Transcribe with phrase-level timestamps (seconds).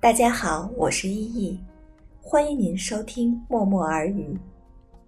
[0.00, 1.58] 大家好，我是依依，
[2.22, 4.22] 欢迎您收听《默默耳语》。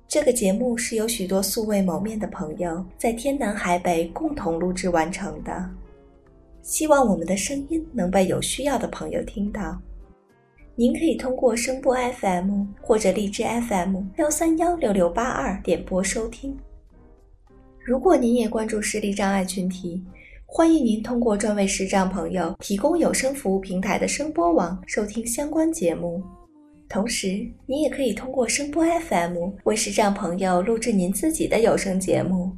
[0.06, 5.70] 这个节目是由许多素未谋面的朋友在天南海北共同录制完成的，
[6.60, 9.80] 希望我们的声音能被有需要的朋友听到。
[10.80, 16.56] 您可以通过声波 FM 或者荔枝 FM 幺三幺六六八二点播收听。
[17.84, 20.02] 如果您也关注视力障碍群体。
[20.46, 26.22] 欢迎您通过专为视障朋友提供有声服务平台的声波网收听相关节目，
[26.88, 32.50] 同时您也可以通过声波 FM 为视障朋友录制您自己的有声节目。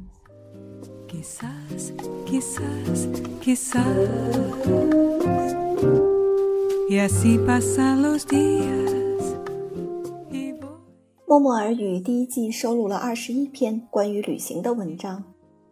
[11.25, 15.23] 默默耳语第一季收录了二十一篇关于旅行的文章。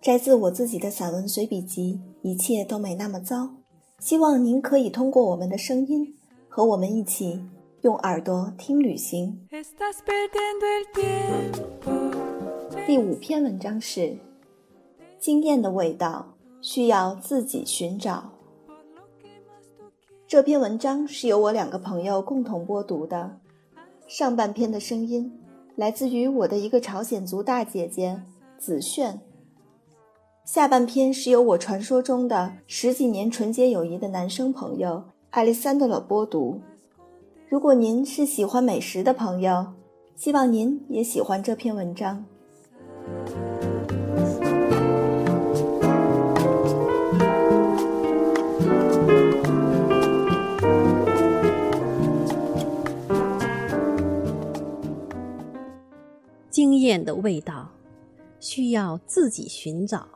[0.02, 3.50] 摘自我自己的散文随笔集，一切都没那么糟。
[4.00, 6.16] 希望您可以通过我们的声音，
[6.48, 7.44] 和我们一起
[7.82, 9.38] 用耳朵听旅行。
[12.88, 14.16] 第五篇文章是：
[15.20, 18.32] 经验的味道需要自己寻找。
[20.32, 23.38] 这篇文章是由我两个朋友共同播读的。
[24.08, 25.30] 上半篇的声音
[25.76, 28.24] 来自于我的一个朝鲜族大姐姐
[28.58, 29.20] 子炫。
[30.46, 36.62] 下半篇是由我传说中的十几年纯洁友谊的男生朋友艾利桑德罗播读。
[37.50, 39.74] 如果您是喜欢美食的朋友，
[40.16, 42.24] 希望您也喜欢这篇文章。
[56.82, 57.72] 面的味道，
[58.40, 60.08] 需要自己寻找。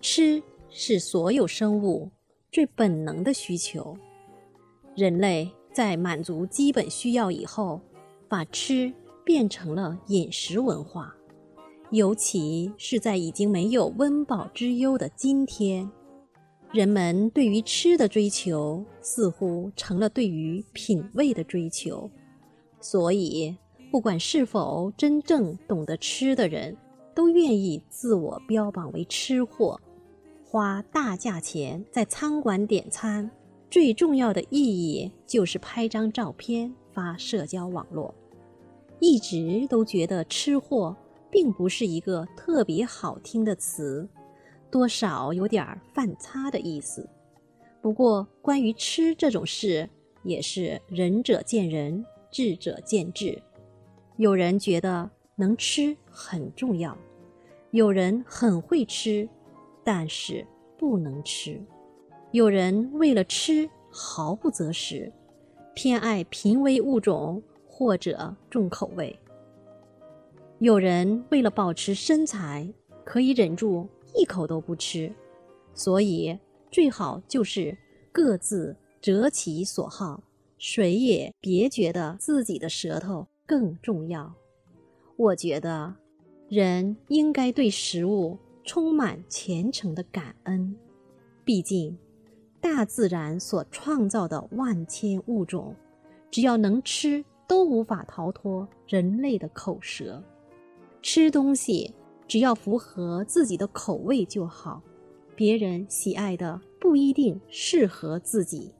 [0.00, 2.10] 吃是所有生物
[2.50, 3.96] 最本能的需求。
[4.96, 7.80] 人类在满足基本需要以后，
[8.28, 8.92] 把吃
[9.24, 11.14] 变成了饮食文化。
[11.92, 15.88] 尤其是在已经没有温饱之忧的今天，
[16.72, 22.10] 人们对于吃的追求似乎成了对于品味的追求。
[22.80, 23.56] 所以，
[23.90, 26.76] 不管是否真正懂得吃的人，
[27.14, 29.80] 都愿意自我标榜为吃货。
[30.44, 33.30] 花大价钱在餐馆点餐，
[33.70, 38.14] 最重要的意义就是拍张照片发社交网络。
[39.00, 40.96] 一直都觉得“吃货”
[41.30, 44.08] 并不是一个特别好听的词，
[44.70, 47.08] 多少有点儿犯差的意思。
[47.82, 49.88] 不过，关于吃这种事，
[50.22, 53.40] 也是仁者见仁，智者见智。
[54.16, 56.96] 有人觉得能吃很重要，
[57.70, 59.28] 有人很会吃。
[59.88, 60.44] 但是
[60.76, 61.64] 不能吃。
[62.32, 65.12] 有人为了吃毫不择食，
[65.76, 69.16] 偏爱濒危物种或者重口味。
[70.58, 72.68] 有人为了保持身材，
[73.04, 75.14] 可以忍住一口都不吃。
[75.72, 76.36] 所以
[76.68, 77.78] 最好就是
[78.10, 80.20] 各自择其所好，
[80.58, 84.34] 谁也别觉得自己的舌头更重要。
[85.16, 85.94] 我觉得，
[86.48, 88.36] 人应该对食物。
[88.68, 90.74] 充满虔诚的感恩，
[91.44, 91.96] 毕竟，
[92.60, 95.72] 大自然所创造的万千物种，
[96.32, 100.20] 只要能吃，都无法逃脱人类的口舌。
[101.00, 101.94] 吃东西
[102.26, 104.82] 只要符合自己的口味就好，
[105.36, 108.74] 别人喜爱的不一定适合自己，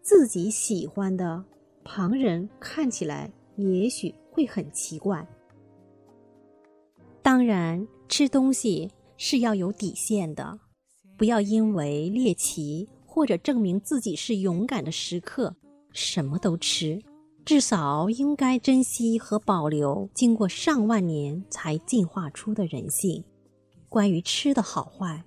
[0.00, 1.44] 自己喜欢的，
[1.84, 5.26] 旁人看起来也许会很奇怪。
[7.22, 8.90] 当然，吃东西。
[9.20, 10.60] 是要有底线的，
[11.16, 15.56] 不要因为猎奇或者证明自己是勇敢的时刻，
[15.90, 17.02] 什么都吃。
[17.44, 23.24] 至少应该珍惜和保留经过上万年才进化出的人性。
[23.88, 25.24] 关于吃的好坏，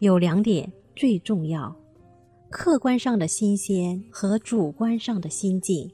[0.00, 1.72] 有两点最重要：
[2.50, 5.88] 客观上的新鲜和主观上的心境。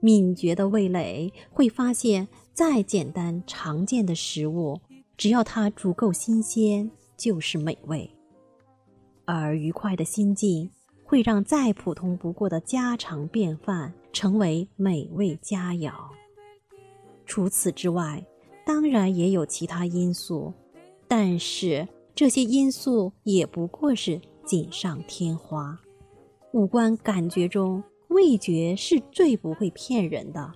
[0.00, 4.80] 敏捷的味蕾会发现，再简单常见的食物。
[5.16, 8.08] 只要它足够新鲜，就是美味；
[9.24, 10.70] 而愉快的心境
[11.02, 15.92] 会让再普通不过的家常便饭成为美味佳肴。
[17.26, 18.24] 除此之外，
[18.64, 20.54] 当然也有其他因素，
[21.08, 25.80] 但是这些因素也不过是锦上添花。
[26.52, 27.82] 五官感觉中，
[28.18, 30.52] 味觉是最不会骗人的，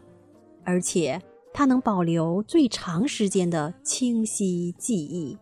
[0.65, 1.23] 而且
[1.55, 5.39] 它能保留最长时间的清晰记忆。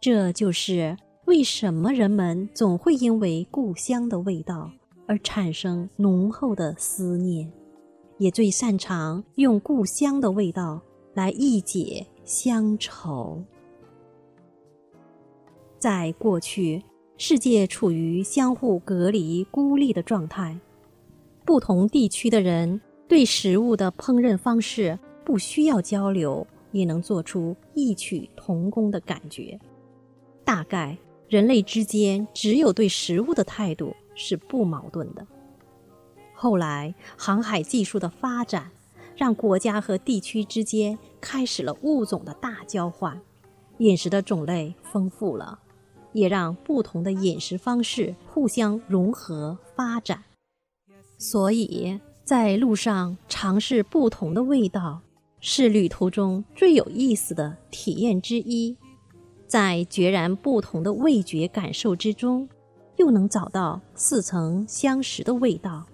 [0.00, 0.96] 这就是
[1.26, 4.68] 为什么人们总会因为故乡的味道
[5.06, 7.52] 而产生浓厚的思念，
[8.18, 10.82] 也最擅长用故乡的味道
[11.14, 13.40] 来忆解乡愁。
[15.78, 16.82] 在过去，
[17.16, 20.58] 世界处于相互隔离、孤立的状态，
[21.44, 29.58] 不同地区的人对食物的烹饪方式不需要交流，也能做出异曲同工的感觉。
[30.42, 30.96] 大概
[31.28, 35.26] 人类之间只有对食物的态度是不矛盾的。
[36.34, 38.70] 后来航海技术的发展，
[39.14, 43.20] 让国家和地区之间开始了物种的大交换，
[43.78, 45.58] 饮食的种类丰富了，
[46.12, 50.24] 也让不同的饮食方式互相融合发展。
[51.18, 55.00] 所以在路上尝试不同的味道，
[55.40, 58.76] 是旅途中最有意思的体验之一。
[59.46, 62.48] 在决然不同的味觉感受之中，
[62.96, 65.86] 又能找到似曾相识的味道。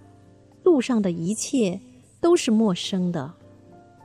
[0.63, 1.81] 路上的一切
[2.21, 3.33] 都是陌生的，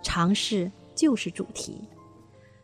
[0.01, 1.79] 尝试就是主题。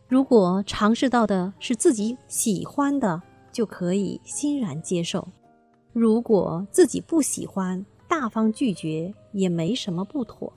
[0.08, 3.22] 如果尝试到的是自己喜欢的，
[3.52, 5.22] 就可以欣然接受；
[5.94, 10.52] 如果自己不喜欢，大方拒绝也没什么不妥。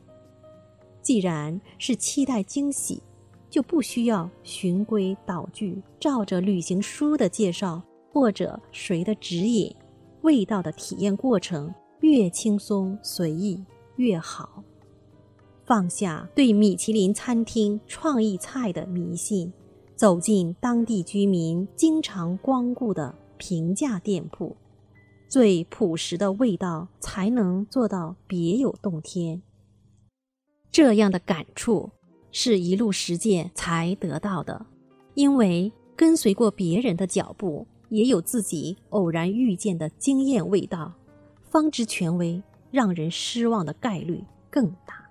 [1.00, 3.00] 既然是期待惊喜。
[3.50, 7.80] 就不需要循规蹈矩，照着旅行书的介绍
[8.12, 9.72] 或者谁的指引，
[10.22, 13.64] 味道的体验过程越轻松随意
[13.94, 14.64] 越好。
[15.64, 19.52] 放下对米其林餐厅创意菜的迷信，
[19.94, 24.56] 走进当地居民经常光顾的平价店铺，
[25.34, 29.42] 最朴实的味道才能做到别有洞天。
[30.70, 31.90] 这样的感触。
[32.30, 34.64] 是一路实践才得到的，
[35.14, 40.92] 因为跟随过别人的脚步，也有自己偶然遇见的经验味道，
[41.50, 42.40] 方知权威
[42.70, 45.04] 让人失望的概率更大。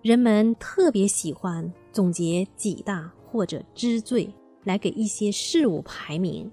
[0.00, 4.28] 人们特别喜欢总结几大或者之最
[4.64, 6.50] 来给一些事物排名，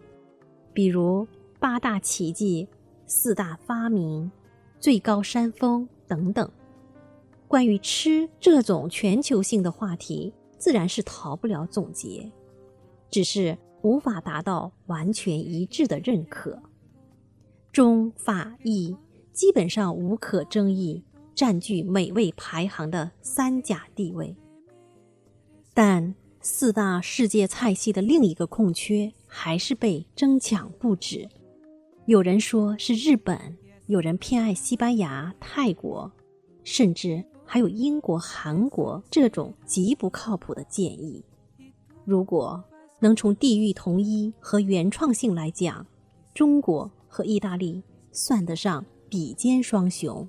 [0.71, 1.27] 比如
[1.59, 2.67] 八大奇迹、
[3.06, 4.31] 四大发明、
[4.79, 6.50] 最高山峰等等。
[7.50, 12.31] 关于吃这种全球性的话题，自然是逃不了总结，
[13.11, 16.61] 只是无法达到完全一致的认可。
[17.73, 18.95] 中法意
[19.33, 21.03] 基本上无可争议，
[21.35, 24.35] 占据美味排行的三甲地位。
[25.73, 31.27] 但四大世界菜系的另一个空缺还是被争抢不止。
[32.09, 36.11] 有人说是日本，有人偏爱西班牙、泰国，
[36.63, 37.23] 甚至。
[37.45, 41.23] 还有英国、韩国这种极不靠谱的建议。
[42.06, 42.63] 如果
[43.00, 45.85] 能从地域统一和原创性来讲，
[46.33, 50.27] 中国和意大利算得上比肩双雄，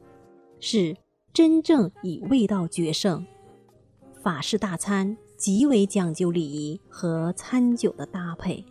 [0.61, 0.95] 是
[1.33, 3.27] 真正以味道决胜。
[4.23, 8.65] 法式大餐极为讲究礼仪和餐酒的搭配，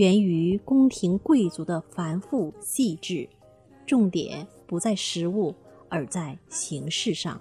[0.00, 3.28] 源于宫廷贵族的繁复细致，
[3.84, 5.54] 重点不在食物，
[5.90, 7.38] 而在形式上。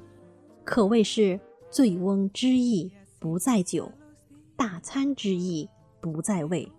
[0.66, 1.40] 可谓是
[1.72, 3.90] 醉翁之意不在酒，
[4.58, 5.70] 大餐之意
[6.02, 6.70] 不在味。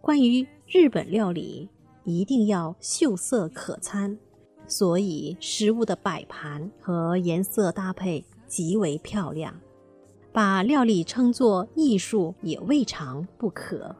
[0.00, 1.68] 关于日本料理，
[2.02, 4.18] 一定要秀色可餐，
[4.66, 9.54] 所以食物的摆盘和颜色搭配极为漂亮。
[10.32, 13.94] 把料理称作艺术也未尝不可。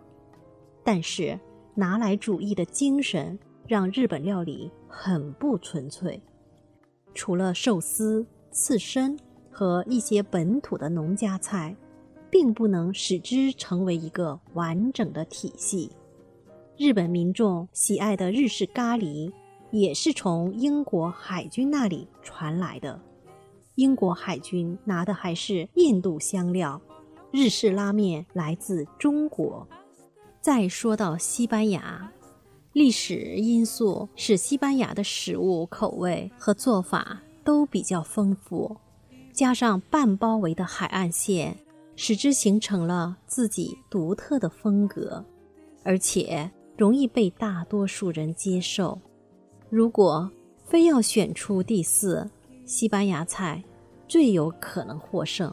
[0.84, 1.38] 但是
[1.74, 6.20] 拿来主义的精神让日本料理很不纯粹，
[7.14, 8.26] 除了寿司。
[8.54, 9.18] 刺身
[9.50, 11.74] 和一些本土的农家菜，
[12.28, 15.90] 并不能使之成为一个完整的体系。
[16.76, 19.32] 日本民众喜爱的日式咖喱，
[19.70, 23.00] 也是从英国海军那里传来的。
[23.76, 26.78] 英国海军拿的还是印度香料，
[27.30, 29.66] 日式拉面来自中国。
[30.42, 32.12] 再说到西班牙，
[32.74, 37.22] 历史因素使西班牙的食物口味和做法。
[37.44, 38.76] 都比较丰富，
[39.32, 41.56] 加上半包围的海岸线，
[41.96, 45.24] 使之形成了自己独特的风格，
[45.82, 48.96] 而且容易被大多数人接受。
[49.68, 50.30] 如果
[50.64, 52.30] 非要选出第四，
[52.64, 53.60] 西班牙菜
[54.06, 55.52] 最有可能获胜。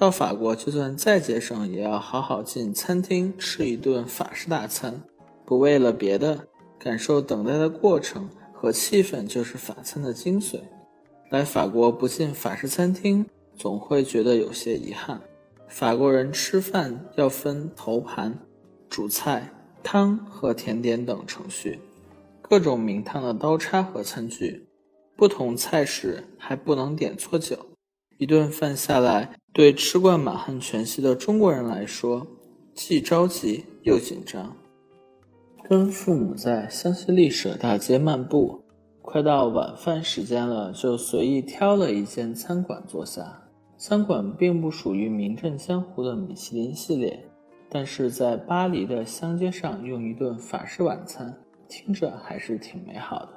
[0.00, 4.98] 到法国，就算再节省，也要好好进餐厅吃一顿法式大餐。
[5.44, 6.46] 不为了别的，
[6.78, 10.58] 感受等待的过程和气氛就是法餐的精髓。
[11.28, 15.20] 来法国不进法式餐厅，总会觉得有些遗憾。
[15.68, 18.34] 法国人吃饭要分头盘、
[18.88, 19.52] 主菜、
[19.82, 21.78] 汤和甜点等程序，
[22.40, 24.66] 各种名堂的刀叉和餐具，
[25.14, 27.58] 不同菜式还不能点错酒。
[28.20, 32.26] 一顿饭下来，对吃惯满汉全席的中国人来说，
[32.74, 34.54] 既着急又紧张。
[35.66, 38.62] 跟父母在香榭丽舍大街漫步，
[39.00, 43.42] 快到晚饭时间了，就随意挑了一间餐馆坐下。
[43.78, 47.24] 餐馆并不属于名震江湖的米其林系列，
[47.70, 51.34] 但是在巴黎的乡街上用一顿法式晚餐，
[51.66, 53.30] 听着还是挺美好的。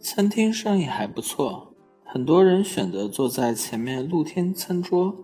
[0.00, 1.71] 餐厅生意还不错，
[2.04, 5.14] 很多人选择坐在前面露天餐桌。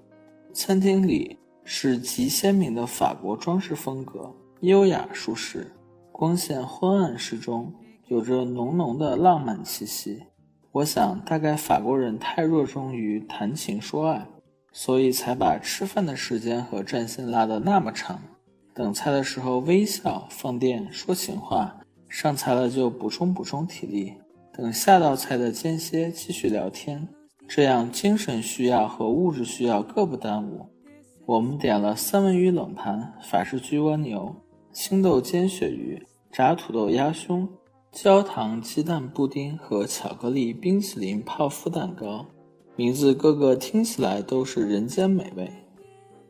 [0.54, 5.70] 餐厅里是极鲜明的法国装饰风格，优雅舒适，
[6.10, 7.72] 光线昏暗适中，
[8.06, 10.22] 有着浓浓的浪漫气息。
[10.72, 14.26] 我想，大概法国人太热衷于谈情说爱，
[14.72, 18.18] 所以才把吃饭的时间和战线拉得那么长。
[18.74, 21.76] 等菜的时候微笑、放电、说情话，
[22.08, 24.14] 上菜了就补充补充体力，
[24.58, 27.08] 等下道菜的间歇继续聊天，
[27.46, 30.66] 这样精神需要和物质需要各不耽误。
[31.26, 34.34] 我们点了三文鱼冷盘、法式焗蜗牛、
[34.72, 37.48] 青豆煎鳕鱼、炸土豆鸭胸。
[37.92, 42.26] 焦糖鸡蛋布丁和巧克力冰淇淋泡芙蛋糕，
[42.74, 45.48] 名字个个听起来都是人间美味，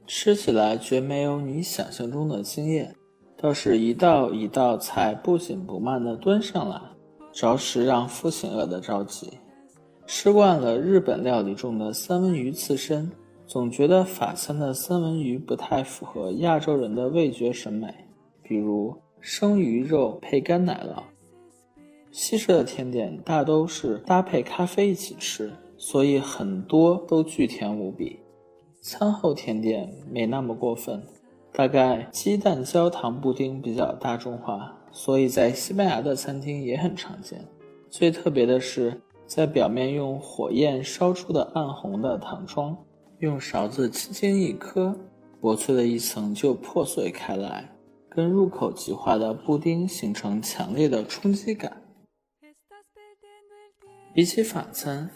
[0.07, 2.95] 吃起来绝没有你想象中的惊艳，
[3.39, 6.81] 倒是一道一道菜不紧不慢地端上来，
[7.39, 9.39] 着实让父亲饿得着急。
[10.09, 13.13] 吃惯了日本料理中的三文鱼刺身，
[13.47, 17.95] 总觉得法餐的三文鱼不太符合亚洲人的味觉审美，
[18.43, 21.01] 比如生鱼肉配干奶酪。
[22.11, 28.19] 西式的甜点大都是搭配咖啡一起吃，所以很多都巨甜无比。
[28.81, 31.01] 餐后甜点没那么过分，
[31.53, 37.45] 大概鸡蛋焦糖布丁比较大众化，所以在西班牙的餐厅也很常见。
[37.91, 42.77] 最特别的是，在表面用火焰烧出的暗红的糖霜，
[43.19, 44.95] 用勺子轻轻一磕，
[45.41, 47.71] 薄脆的一层就破碎开来，
[48.11, 51.83] 跟入口即化的布丁形成强烈的冲击感。
[54.15, 55.09] 比起法餐，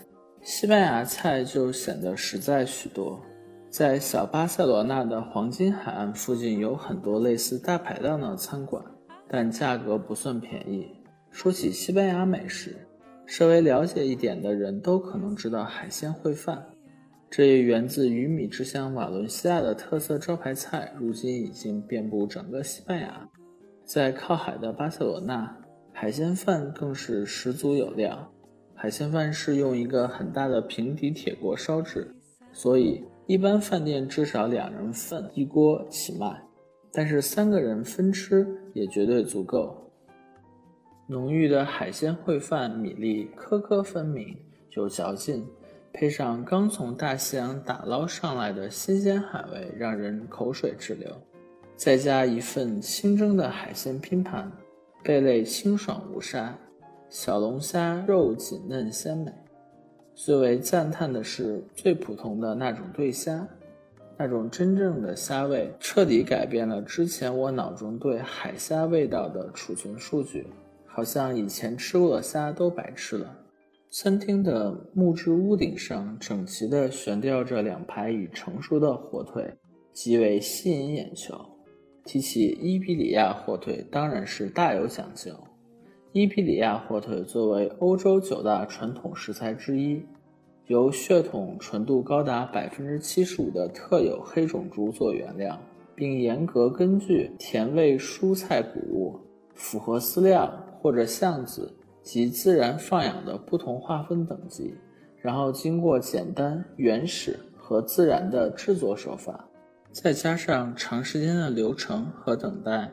[0.43, 3.21] 西班牙菜就显得实在许多。
[3.69, 8.85] 在小巴塞罗那的黄金海岸附近，有很多类似大排档的餐馆，
[9.33, 10.87] 但价格不算便宜。
[11.31, 12.77] 说起西班牙美食，
[13.25, 16.63] 稍微了解一点的人都可能知道海鲜烩饭，
[17.31, 23.27] 这一源自鱼米之乡瓦伦西亚的特色招牌菜，如今已经遍布整个西班牙。
[23.87, 25.57] 在靠海的巴塞罗那，
[25.91, 28.31] 海鲜饭更是十足有料。
[28.75, 32.15] 海鲜饭是用一个很大的平底铁锅烧制，
[32.53, 36.43] 所以一般饭店至少两人份一锅起卖，
[36.93, 39.79] 但是三个人分吃也绝对足够。
[41.07, 44.37] 浓郁的海鲜烩饭，米粒颗颗分明，
[44.71, 45.47] 有嚼劲，
[45.93, 51.11] 配上刚从大西洋打捞上来的新鲜海味，让人口水直流。
[51.75, 54.51] 再加一份清蒸的海鲜拼盘，
[55.03, 56.57] 贝类清爽无沙。
[57.11, 59.33] 小龙虾肉紧嫩鲜美，
[60.15, 63.47] 最为赞叹的是最普通的那种对虾，
[64.23, 70.47] 那种真正的虾味彻底改变了之前我脑中对海虾味道的储存数据，
[70.87, 73.37] 好像以前吃过的虾都白吃了。
[73.91, 79.53] 餐厅的木质屋顶上整齐地悬吊着两排已成熟的火腿，
[79.93, 81.35] 极为吸引眼球。
[82.05, 85.33] 提起伊比利亚火腿，当然是大有讲究。
[86.13, 90.01] 伊比利亚火腿作为欧洲九大传统食材之一，
[90.69, 95.59] 由血统纯度高达百分之七十五的特有黑种猪做原料，
[95.95, 99.21] 并严格根据甜味蔬菜谷物、
[99.55, 100.51] 复合饲料
[100.81, 104.75] 或者橡子及自然放养的不同划分等级，
[105.19, 109.49] 然后经过简单、原始和自然的制作手法，
[109.91, 112.91] 再加上长时间的流程和等待，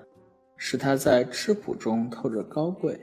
[0.58, 3.00] 使它在质朴中透着高贵。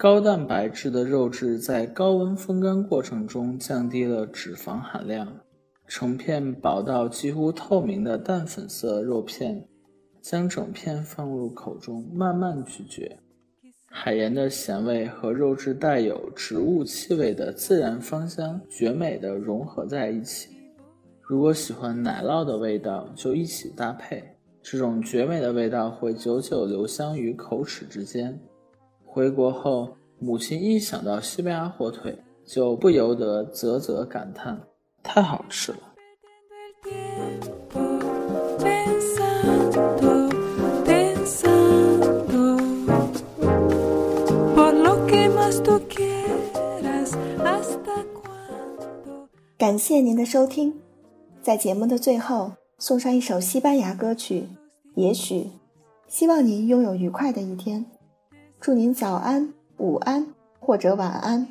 [0.00, 5.28] 高蛋白质的肉质在高温风干过程中降低了脂肪含量，
[5.86, 9.68] 成片薄到几乎透明的淡粉色肉片，
[10.22, 13.14] 将整片放入口中慢慢咀嚼。
[13.90, 20.48] 海盐的咸味和肉质带有植物气味的自然芳香绝美地融合在一起。
[21.20, 24.24] 如果喜欢奶酪的味道，就一起搭配，
[24.62, 28.40] 这种绝美的味道会久久留香于口齿之间。
[29.12, 34.60] 回国后，母亲一想到西班牙火腿，就不由得啧啧感叹
[35.02, 35.78] ：“太好吃了。”
[49.58, 50.72] 感谢您的收听。
[51.42, 54.44] 在节目的最后，送上一首西班牙歌曲。
[54.94, 55.50] 也许，
[56.06, 57.84] 希望您拥有愉快的一天。
[58.60, 61.48] 祝您早安、午安或者晚安。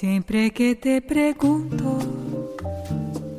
[0.00, 1.98] Que te pregunto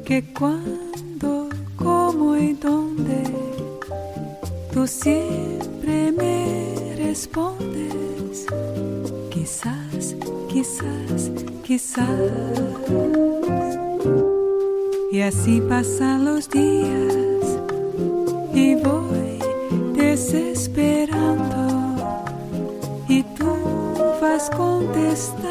[0.06, 3.24] que cuándo, cómo y dónde,
[4.72, 8.46] tú siempre me respondes,
[9.32, 10.15] quizás,
[10.51, 11.32] quizás,
[11.63, 12.08] quizás.
[15.12, 17.58] Y así pasan los días
[18.53, 19.39] y voy
[19.96, 21.96] desesperando
[23.08, 23.51] y tú
[24.22, 25.50] vas contestando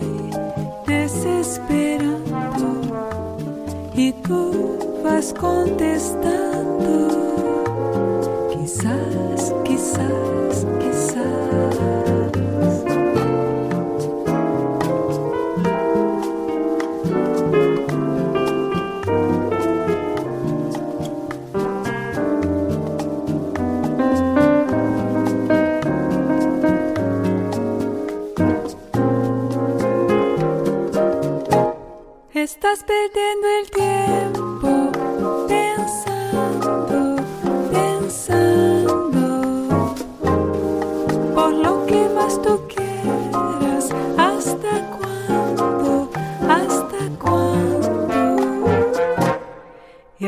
[4.23, 7.30] tu vas contestando.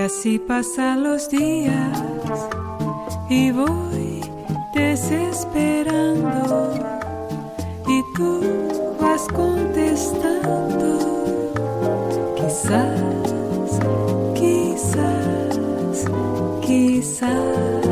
[0.03, 1.97] Así pasan los días
[3.29, 4.21] y voy
[4.73, 6.73] desesperando
[7.87, 8.41] y tú
[8.99, 11.53] vas contestando.
[12.35, 13.79] Quizás,
[14.35, 16.05] quizás,
[16.61, 17.82] quizás.